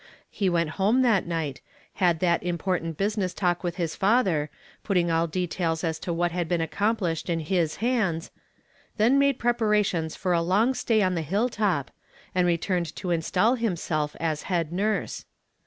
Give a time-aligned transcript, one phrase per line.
[0.31, 1.61] He went liome tliat night,
[1.99, 4.49] luul that impor tant business talk with his father,
[4.83, 8.31] putting all de tails as to what had been accomplished in his liands,
[8.97, 11.91] then mad% preparations for a long stay on the hilltop,
[12.33, 15.25] and returned to install himself as head nurse.